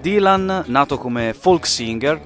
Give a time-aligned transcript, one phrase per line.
[0.00, 2.20] Dylan, nato come folk singer,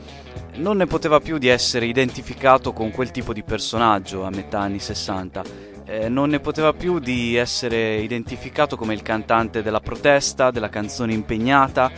[0.57, 4.79] non ne poteva più di essere identificato con quel tipo di personaggio a metà anni
[4.79, 10.71] 60 eh, non ne poteva più di essere identificato come il cantante della protesta, della
[10.71, 11.91] canzone impegnata,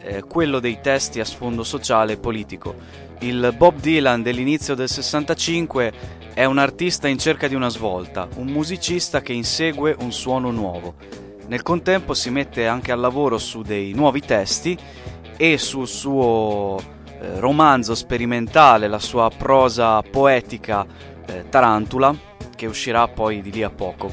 [0.00, 2.74] eh, quello dei testi a sfondo sociale e politico.
[3.20, 5.92] Il Bob Dylan dell'inizio del 65
[6.32, 10.94] è un artista in cerca di una svolta, un musicista che insegue un suono nuovo.
[11.46, 14.78] Nel contempo si mette anche al lavoro su dei nuovi testi
[15.42, 20.86] e sul suo eh, romanzo sperimentale, la sua prosa poetica
[21.26, 22.14] eh, Tarantula,
[22.54, 24.08] che uscirà poi di lì a poco.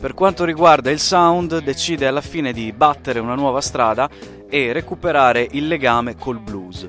[0.00, 4.08] Per quanto riguarda il sound, decide alla fine di battere una nuova strada
[4.48, 6.88] e recuperare il legame col blues,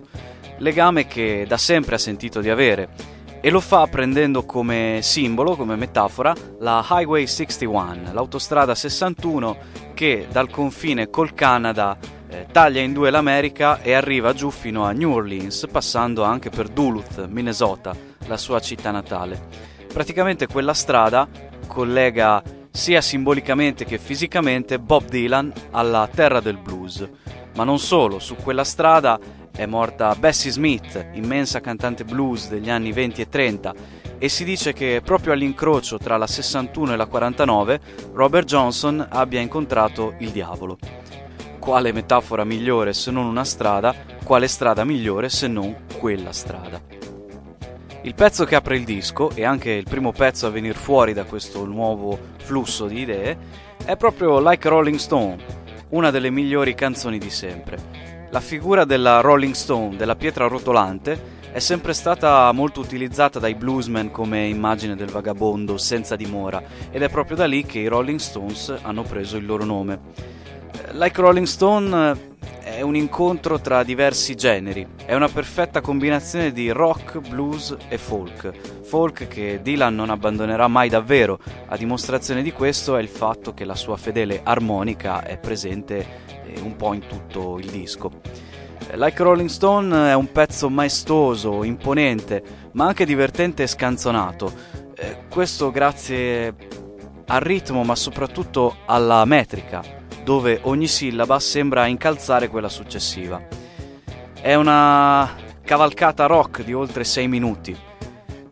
[0.59, 2.89] legame che da sempre ha sentito di avere,
[3.41, 9.57] e lo fa prendendo come simbolo, come metafora, la Highway 61, l'autostrada 61
[9.95, 11.97] che dal confine col Canada
[12.29, 16.67] eh, taglia in due l'America e arriva giù fino a New Orleans, passando anche per
[16.67, 17.95] Duluth, Minnesota,
[18.27, 19.39] la sua città natale.
[19.91, 21.27] Praticamente quella strada
[21.67, 27.07] collega sia simbolicamente che fisicamente Bob Dylan alla terra del blues.
[27.55, 29.19] Ma non solo, su quella strada
[29.51, 33.73] è morta Bessie Smith, immensa cantante blues degli anni 20 e 30,
[34.19, 37.79] e si dice che proprio all'incrocio tra la 61 e la 49
[38.13, 40.77] Robert Johnson abbia incontrato il diavolo.
[41.67, 43.93] Quale metafora migliore se non una strada?
[44.23, 46.79] Quale strada migliore se non quella strada?
[48.03, 51.25] Il pezzo che apre il disco, e anche il primo pezzo a venire fuori da
[51.25, 53.37] questo nuovo flusso di idee,
[53.83, 55.43] è proprio Like Rolling Stone,
[55.89, 57.77] una delle migliori canzoni di sempre.
[58.29, 64.09] La figura della Rolling Stone, della pietra rotolante, è sempre stata molto utilizzata dai bluesmen
[64.09, 68.73] come immagine del vagabondo senza dimora ed è proprio da lì che i Rolling Stones
[68.83, 70.45] hanno preso il loro nome.
[70.91, 77.19] Like Rolling Stone è un incontro tra diversi generi, è una perfetta combinazione di rock,
[77.27, 78.51] blues e folk.
[78.83, 83.65] Folk che Dylan non abbandonerà mai davvero, a dimostrazione di questo è il fatto che
[83.65, 86.05] la sua fedele armonica è presente
[86.45, 88.11] eh, un po' in tutto il disco.
[88.93, 94.51] Like Rolling Stone è un pezzo maestoso, imponente, ma anche divertente e scanzonato.
[94.95, 96.55] Eh, questo grazie
[97.25, 99.97] al ritmo, ma soprattutto alla metrica
[100.27, 103.47] dove ogni sillaba sembra incalzare quella successiva.
[104.33, 107.73] È una cavalcata rock di oltre 6 minuti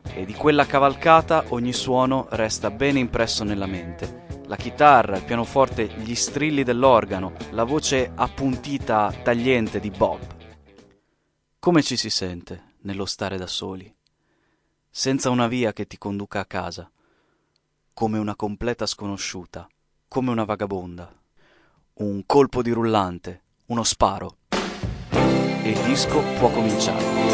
[0.06, 4.24] e di quella cavalcata ogni suono resta ben impresso nella mente.
[4.46, 10.22] La chitarra, il pianoforte, gli strilli dell'organo, la voce appuntita, tagliente di Bob.
[11.60, 13.94] Come ci si sente nello stare da soli,
[14.90, 16.90] senza una via che ti conduca a casa,
[17.94, 19.68] come una completa sconosciuta,
[20.08, 21.24] come una vagabonda
[21.98, 27.34] un colpo di rullante, uno sparo e il disco può cominciare.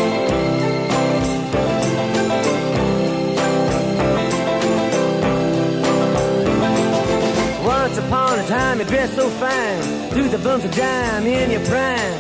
[8.48, 12.18] time you dress so fine, through the bumps of dime in your prime.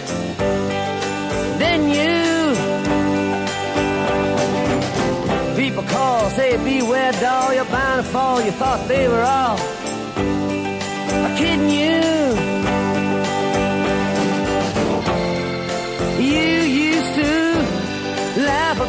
[1.57, 2.55] Then you
[5.55, 8.41] people call, say beware doll, you're bound to fall.
[8.41, 9.57] You thought they were all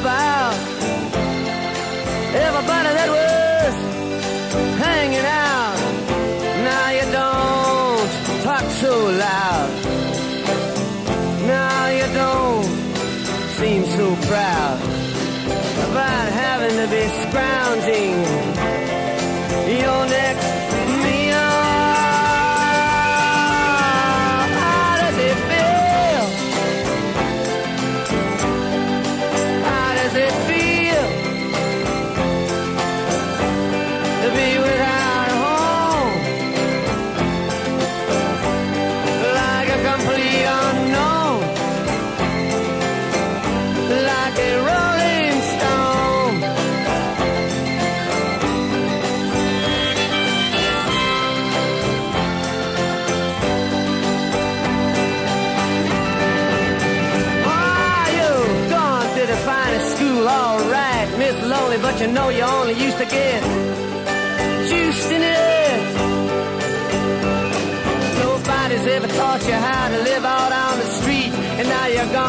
[0.01, 0.55] about
[2.35, 3.75] everybody that was
[4.81, 5.77] hanging out.
[6.69, 8.09] Now you don't
[8.43, 8.93] talk so
[9.27, 9.71] loud.
[11.47, 12.65] Now you don't
[13.59, 14.81] seem so proud
[15.91, 18.32] about having to be scrounging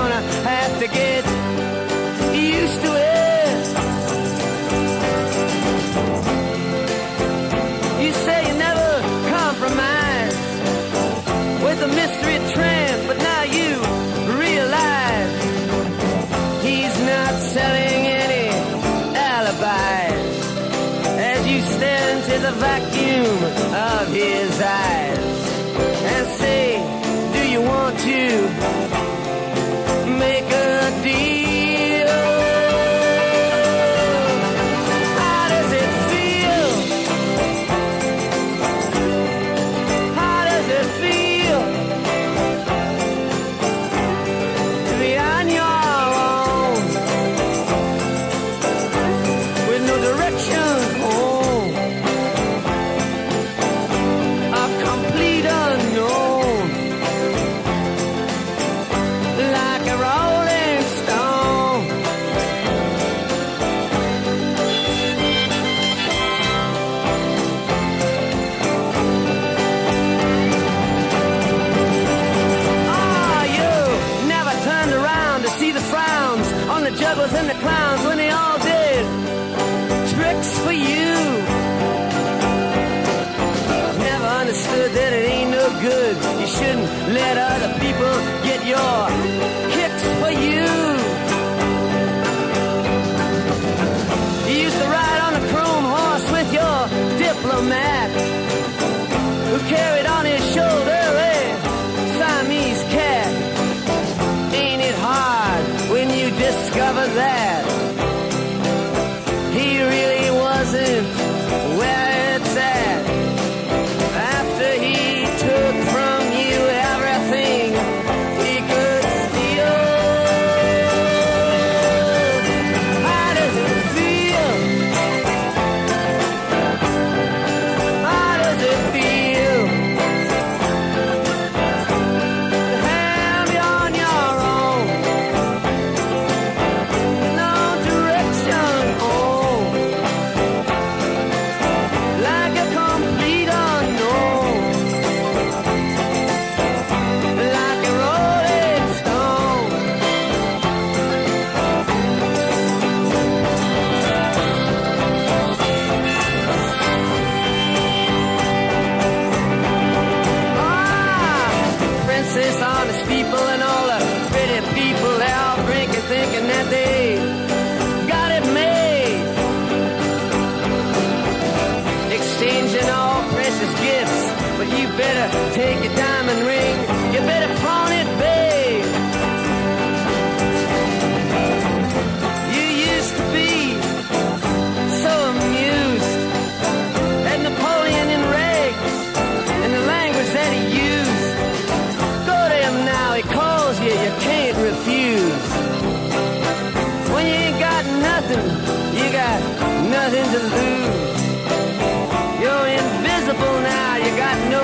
[0.04, 0.22] gonna
[0.52, 1.24] have to get
[2.36, 3.66] used to it.
[8.04, 8.90] You say you never
[9.38, 10.40] compromise
[11.66, 13.70] with a mystery tramp, but now you
[14.44, 15.34] realize
[16.68, 18.48] he's not selling any
[19.32, 20.34] alibis
[21.32, 23.38] as you stare into the vacuum
[23.74, 24.93] of his eyes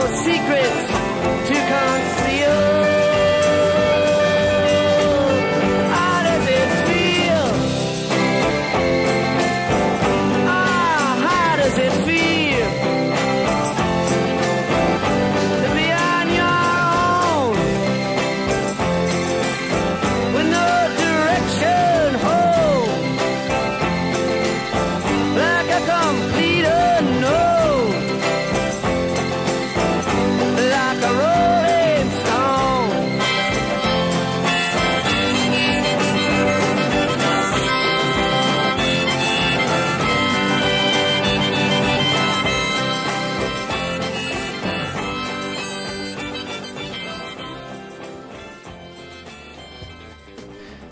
[0.07, 0.88] secrets.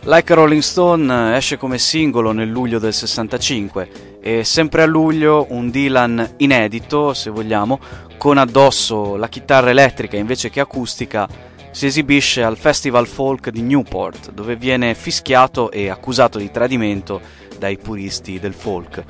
[0.08, 5.70] Like Rolling Stone esce come singolo nel luglio del 65 e sempre a luglio un
[5.70, 7.78] Dylan inedito, se vogliamo,
[8.18, 11.28] con addosso la chitarra elettrica invece che acustica,
[11.72, 17.20] si esibisce al Festival Folk di Newport, dove viene fischiato e accusato di tradimento
[17.60, 19.04] dai puristi del folk.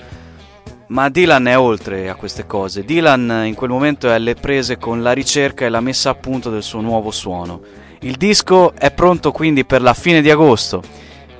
[0.87, 2.83] Ma Dylan è oltre a queste cose.
[2.83, 6.49] Dylan in quel momento è alle prese con la ricerca e la messa a punto
[6.49, 10.83] del suo nuovo suono il disco è pronto quindi per la fine di agosto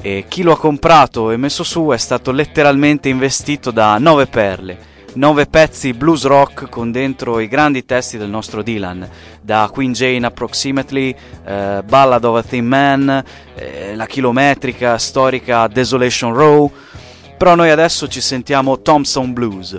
[0.02, 4.78] e chi lo ha comprato e messo su è stato letteralmente investito da nove perle,
[5.14, 9.08] nove pezzi blues rock con dentro i grandi testi del nostro Dylan,
[9.42, 13.24] da Queen Jane Approximately, eh, Ballad of a Thin Man,
[13.56, 16.72] eh, la chilometrica storica Desolation Row,
[17.38, 19.78] però noi adesso ci sentiamo Thompson Blues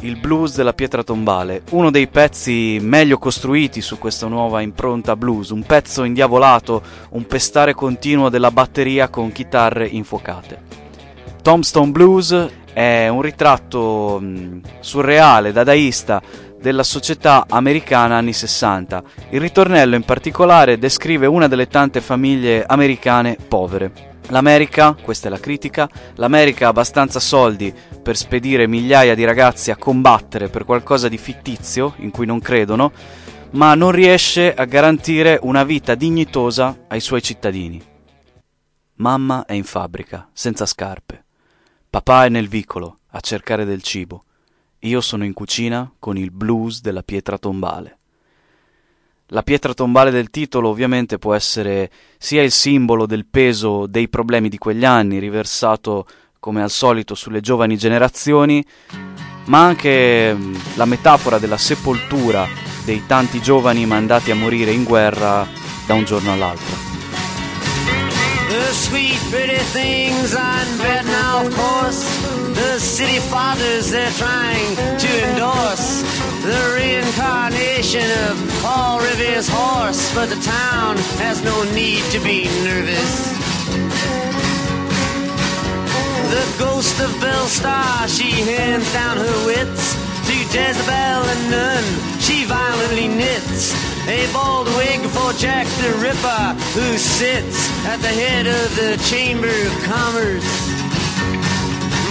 [0.00, 5.50] il blues della pietra tombale, uno dei pezzi meglio costruiti su questa nuova impronta blues,
[5.50, 10.62] un pezzo indiavolato, un pestare continuo della batteria con chitarre infuocate.
[11.42, 16.20] Tombstone Blues è un ritratto mh, surreale, dadaista
[16.60, 19.02] della società americana anni 60.
[19.30, 24.09] Il ritornello in particolare descrive una delle tante famiglie americane povere.
[24.30, 29.76] L'America, questa è la critica, l'America ha abbastanza soldi per spedire migliaia di ragazzi a
[29.76, 32.92] combattere per qualcosa di fittizio in cui non credono,
[33.52, 37.82] ma non riesce a garantire una vita dignitosa ai suoi cittadini.
[38.94, 41.24] Mamma è in fabbrica, senza scarpe.
[41.90, 44.24] Papà è nel vicolo, a cercare del cibo.
[44.80, 47.98] Io sono in cucina con il blues della pietra tombale.
[49.32, 54.48] La pietra tombale del titolo ovviamente può essere sia il simbolo del peso dei problemi
[54.48, 56.04] di quegli anni, riversato
[56.40, 58.64] come al solito sulle giovani generazioni,
[59.46, 62.44] ma anche mm, la metafora della sepoltura
[62.84, 65.46] dei tanti giovani mandati a morire in guerra
[65.86, 66.89] da un giorno all'altro.
[68.70, 72.06] The sweet pretty things on Vietnam, of course.
[72.54, 76.06] The city fathers they're trying to endorse.
[76.46, 80.14] The reincarnation of Paul Revere's horse.
[80.14, 83.32] But the town has no need to be nervous.
[86.30, 89.94] The ghost of Belle Star, she hands down her wits
[90.28, 92.20] to Jezebel and none.
[92.20, 98.46] She violently knits a bald wig for Jack the Ripper, who sits at the head
[98.46, 100.50] of the Chamber of Commerce.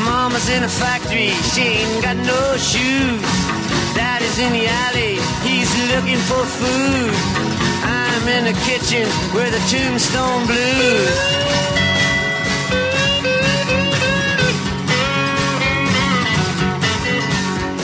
[0.06, 3.22] Mama's in a factory, she ain't got no shoes.
[3.96, 7.14] Daddy's in the alley, he's looking for food.
[7.84, 11.18] I'm in the kitchen where the tombstone blues.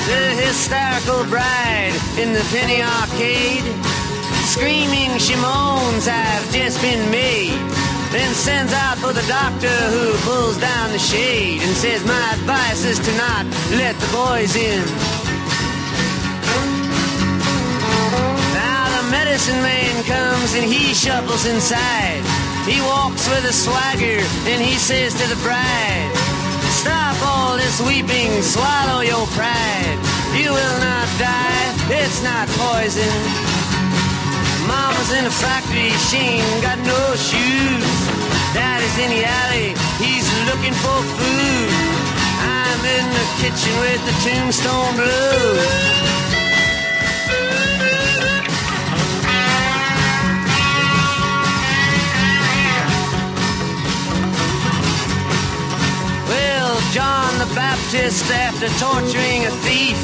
[0.07, 3.94] The hysterical bride in the penny arcade.
[4.55, 7.59] Screaming she moans have just been made.
[8.15, 12.85] Then sends out for the doctor who pulls down the shade and says, My advice
[12.85, 13.43] is to not
[13.75, 14.79] let the boys in.
[18.55, 22.23] Now the medicine man comes and he shuffles inside.
[22.63, 26.11] He walks with a swagger and he says to the bride,
[26.79, 29.99] Stop all this weeping, swallow your pride.
[30.31, 33.44] You will not die, it's not poison.
[35.05, 37.91] Mama's in a factory, she ain't got no shoes.
[38.53, 41.69] Daddy's in the alley, he's looking for food.
[42.41, 46.05] I'm in the kitchen with the tombstone blues.
[56.93, 59.99] John the Baptist, after torturing a thief,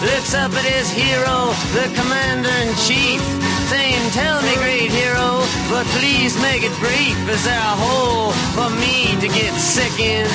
[0.00, 3.20] looks up at his hero, the commander in chief,
[3.70, 5.38] saying, Tell me, great hero,
[5.70, 7.14] but please make it brief.
[7.30, 10.26] Is there a hole for me to get sick in?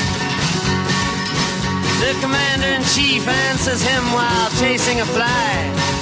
[2.00, 5.51] The commander in chief answers him while chasing a fly,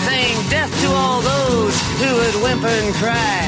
[0.05, 3.41] saying, Death to all those who would whimper and cry.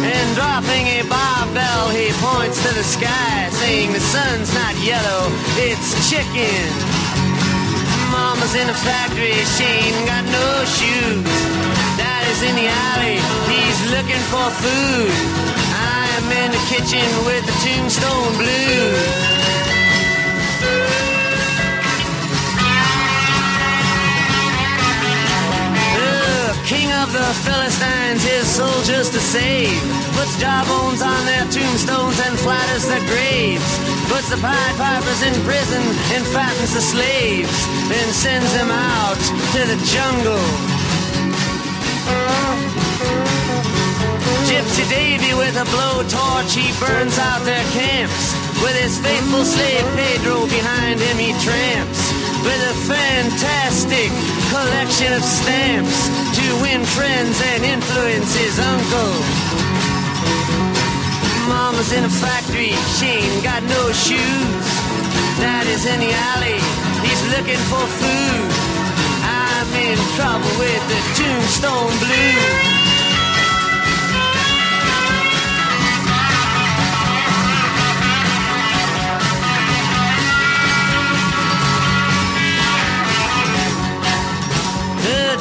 [0.00, 5.28] And dropping a barbell, he points to the sky, saying the sun's not yellow,
[5.60, 6.64] it's chicken.
[8.08, 11.65] Mama's in a factory, she ain't got no shoes.
[11.96, 15.12] Daddy's in the alley, he's looking for food.
[15.72, 19.46] I'm in the kitchen with the tombstone blues.
[26.66, 29.80] King of the Philistines, his soldiers to save.
[30.18, 33.78] Puts jawbones on their tombstones and flatters their graves.
[34.10, 35.82] Puts the Pied Pipers in prison
[36.14, 37.66] and fattens the slaves.
[37.88, 39.14] Then sends them out
[39.54, 40.75] to the jungle.
[44.66, 48.34] Gypsy Davy With a blowtorch, he burns out their camps.
[48.62, 52.10] With his faithful slave Pedro behind him, he tramps.
[52.42, 54.10] With a fantastic
[54.50, 59.14] collection of stamps to win friends and influence his uncle.
[61.46, 64.66] Mama's in a factory, she ain't got no shoes.
[65.38, 66.58] Daddy's in the alley,
[67.06, 68.50] he's looking for food.
[69.30, 72.85] I'm in trouble with the tombstone blues.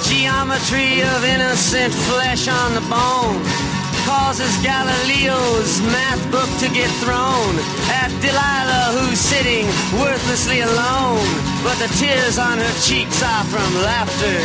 [0.04, 3.40] Geometry of innocent flesh on the bone
[4.06, 7.56] causes Galileo's math book to get thrown
[7.90, 9.66] at Delilah, who's sitting
[9.98, 11.26] worthlessly alone.
[11.64, 14.40] But the tears on her cheeks are from laughter.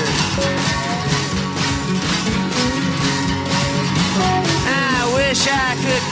[4.65, 6.05] I wish I could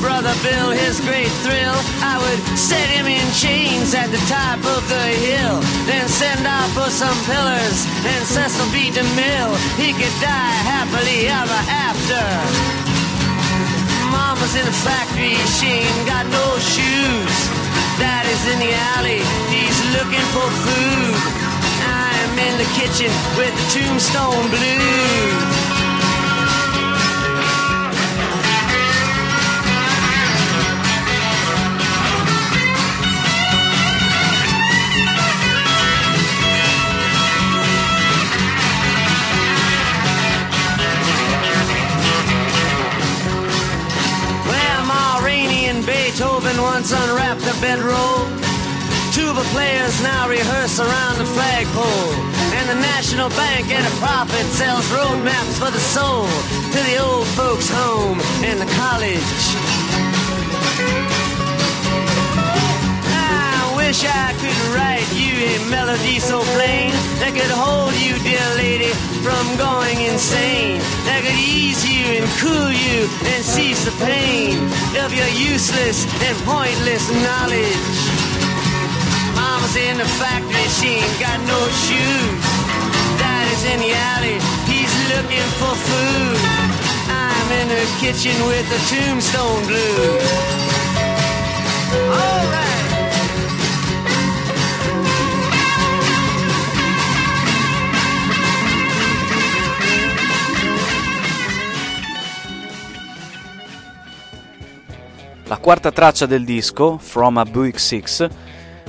[0.00, 1.76] Brother Bill his great thrill.
[2.00, 6.70] I would set him in chains at the top of the hill, then send out
[6.72, 8.90] for some pillars and Cecil B.
[8.94, 9.54] DeMille.
[9.76, 12.22] He could die happily ever after.
[14.14, 17.36] Mama's in the factory, she ain't got no shoes.
[17.98, 19.20] Daddy's in the alley,
[19.52, 21.16] he's looking for food.
[21.84, 25.71] I'm in the kitchen with the tombstone blues.
[46.60, 48.26] Once unwrapped the bedroll.
[49.12, 52.12] Tuba players now rehearse around the flagpole.
[52.56, 56.26] And the National Bank at a profit sells road maps for the soul
[56.72, 59.32] to the old folks' home and the college.
[63.92, 68.88] Wish I could write you a melody so plain that could hold you, dear lady,
[69.20, 70.80] from going insane.
[71.04, 74.56] That could ease you and cool you and cease the pain
[74.96, 78.00] of your useless and pointless knowledge.
[79.36, 82.44] Mama's in the factory, she ain't got no shoes.
[83.20, 84.40] Daddy's in the alley,
[84.72, 86.40] he's looking for food.
[87.12, 90.24] I'm in the kitchen with the tombstone blues.
[92.08, 92.71] Alright.
[105.52, 108.26] La quarta traccia del disco, From a Buick 6,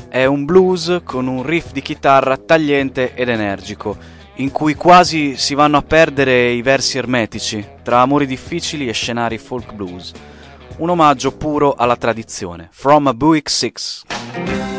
[0.07, 3.97] è un blues con un riff di chitarra tagliente ed energico,
[4.35, 9.37] in cui quasi si vanno a perdere i versi ermetici, tra amori difficili e scenari
[9.39, 10.13] folk blues.
[10.77, 12.69] Un omaggio puro alla tradizione.
[12.71, 14.72] From a Buick 6.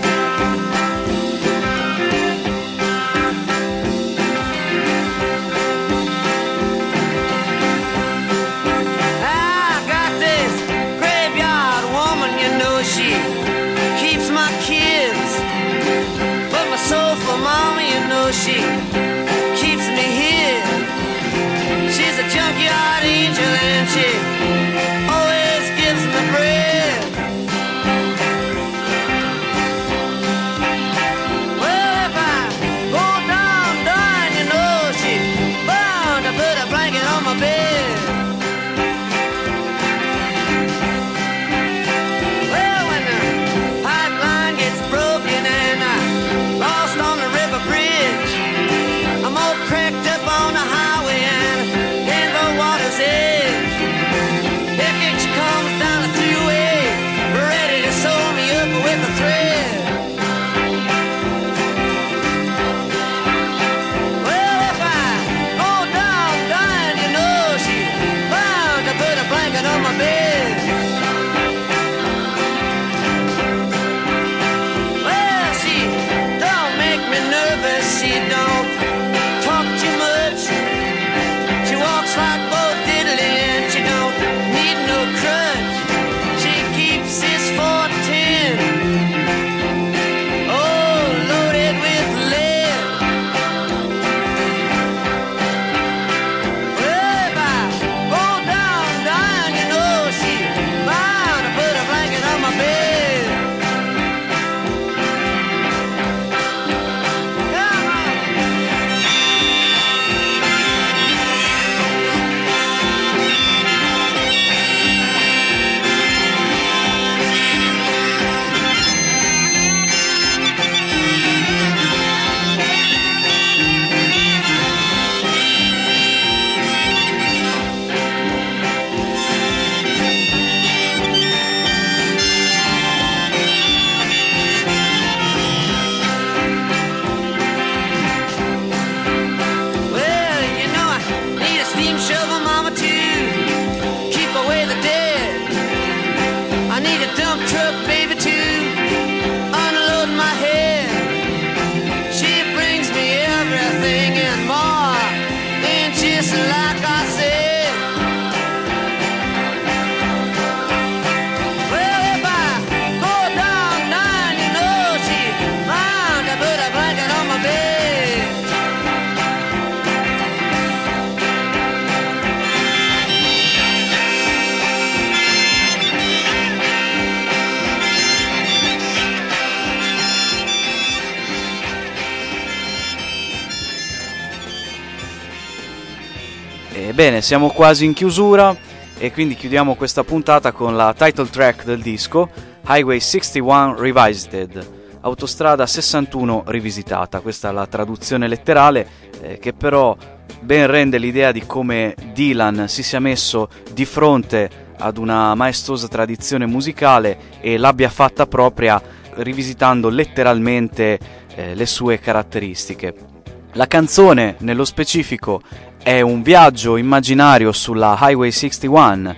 [186.77, 188.55] Ebbene, siamo quasi in chiusura
[188.99, 192.29] e quindi chiudiamo questa puntata con la title track del disco,
[192.67, 194.71] Highway 61 Revisited,
[195.03, 197.21] Autostrada 61 rivisitata.
[197.21, 198.89] Questa è la traduzione letterale
[199.21, 199.97] eh, che però
[200.41, 206.45] ben rende l'idea di come Dylan si sia messo di fronte ad una maestosa tradizione
[206.45, 208.83] musicale e l'abbia fatta propria
[209.15, 210.99] rivisitando letteralmente
[211.37, 213.14] eh, le sue caratteristiche.
[213.57, 215.41] La canzone, nello specifico,
[215.81, 219.15] è un viaggio immaginario sulla Highway 61,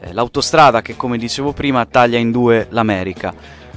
[0.00, 3.34] eh, l'autostrada che, come dicevo prima, taglia in due l'America,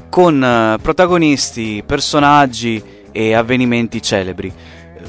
[0.07, 4.53] con eh, protagonisti, personaggi e avvenimenti celebri.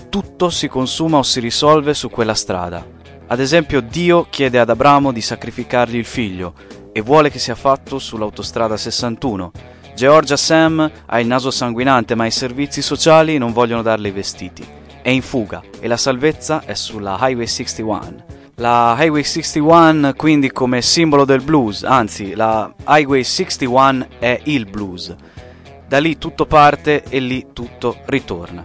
[0.09, 2.85] Tutto si consuma o si risolve su quella strada.
[3.29, 6.55] Ad esempio, Dio chiede ad Abramo di sacrificargli il figlio
[6.93, 9.53] e vuole che sia fatto sull'autostrada 61
[9.95, 14.78] Georgia Sam ha il naso sanguinante ma i servizi sociali non vogliono darle i vestiti.
[15.09, 18.25] È in fuga e la salvezza è sulla Highway 61.
[18.57, 25.17] La Highway 61 quindi come simbolo del blues, anzi la Highway 61 è il blues.
[25.89, 28.63] Da lì tutto parte e lì tutto ritorna.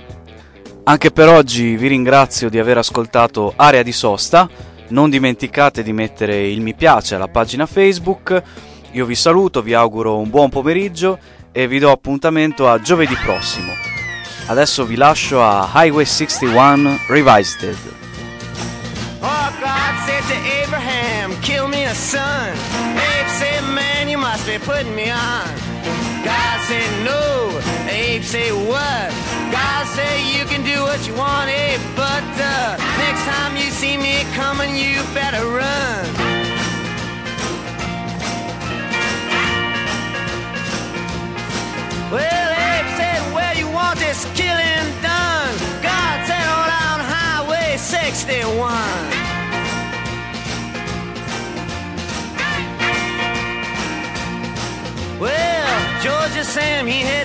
[0.83, 4.49] Anche per oggi vi ringrazio di aver ascoltato Area di Sosta.
[4.89, 8.43] Non dimenticate di mettere il mi piace alla pagina Facebook
[8.91, 11.17] io vi saluto, vi auguro un buon pomeriggio
[11.53, 13.92] e vi do appuntamento a giovedì prossimo.
[14.47, 17.77] Adesso vi lascio a Highway 61 Revisited.
[19.21, 22.49] Oh, God said to Abraham, kill me a son.
[22.49, 25.47] Abe said, man, you must be putting me on.
[26.23, 27.59] God said, no.
[27.89, 29.11] Abe said, what?
[29.49, 33.97] God said, you can do what you want, Abe, but uh, next time you see
[33.97, 36.32] me coming, you better run.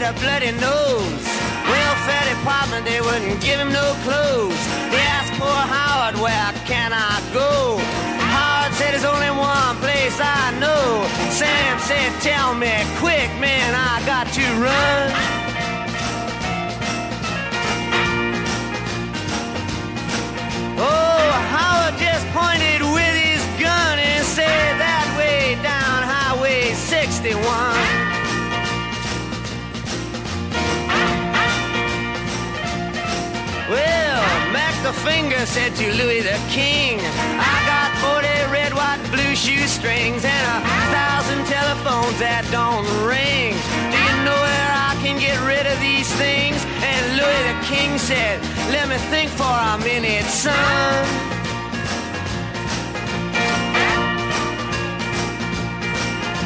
[0.09, 1.25] A bloody nose.
[1.69, 4.63] Welfare department, they wouldn't give him no clothes.
[4.89, 7.77] They asked poor Howard, where can I go?
[8.33, 11.05] Howard said, there's only one place I know.
[11.31, 15.38] Sam said, tell me quick, man, I got to run.
[35.09, 40.59] Finger said to Louis the King, I got 40 red, white, blue shoestrings and a
[40.93, 43.57] thousand telephones that don't ring.
[43.89, 46.61] Do you know where I can get rid of these things?
[46.85, 48.37] And Louis the King said,
[48.69, 50.53] Let me think for a minute, son.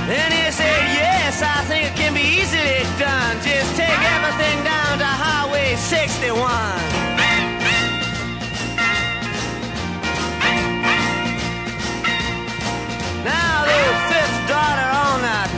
[0.07, 3.35] Then he said, Yes, I think it can be easily done.
[3.42, 7.21] Just take everything down to Highway 61.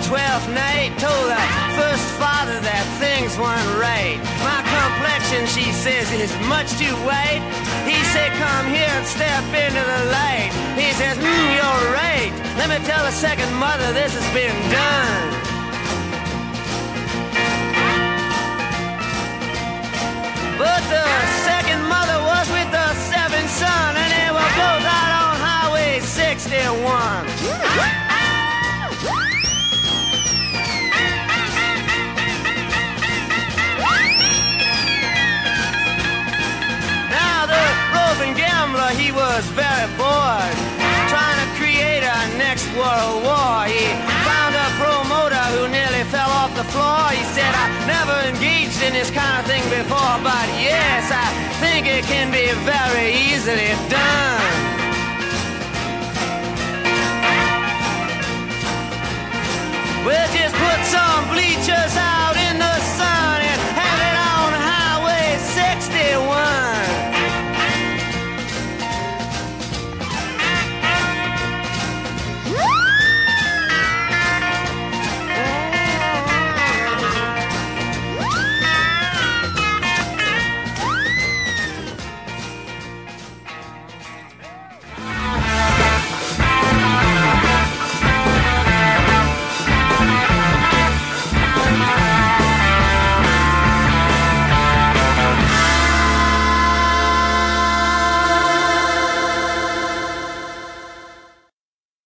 [0.04, 1.44] Twelfth night told the
[1.80, 4.20] first father that things weren't right.
[4.44, 7.40] My complexion, she says, is much too white.
[7.88, 10.52] He said, come here and step into the light.
[10.76, 12.28] He says, mm, you're right.
[12.60, 15.24] Let me tell the second mother this has been done.
[20.60, 21.08] But the
[21.48, 28.03] second mother was with the seventh son, and they were both out on Highway 61.
[39.34, 40.56] Was very bored,
[41.10, 43.66] trying to create a next world war.
[43.66, 43.82] He
[44.22, 47.10] found a promoter who nearly fell off the floor.
[47.10, 51.26] He said, I never engaged in this kind of thing before, but yes, I
[51.58, 54.43] think it can be very easily done.